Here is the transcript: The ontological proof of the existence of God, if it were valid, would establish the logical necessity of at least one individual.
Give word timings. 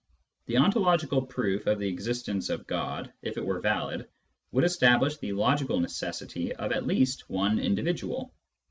The 0.47 0.57
ontological 0.57 1.21
proof 1.27 1.67
of 1.67 1.77
the 1.77 1.87
existence 1.89 2.49
of 2.49 2.65
God, 2.65 3.13
if 3.21 3.37
it 3.37 3.45
were 3.45 3.59
valid, 3.59 4.07
would 4.51 4.63
establish 4.63 5.17
the 5.17 5.33
logical 5.33 5.79
necessity 5.79 6.55
of 6.55 6.71
at 6.71 6.87
least 6.87 7.29
one 7.29 7.59
individual. 7.59 8.33